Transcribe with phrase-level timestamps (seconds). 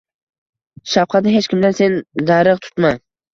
[0.93, 1.99] Shafqatni hech kimdan sen
[2.31, 2.93] darig‘ tutma